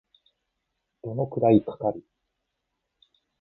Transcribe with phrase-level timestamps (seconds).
[1.03, 2.03] どのくらいかかる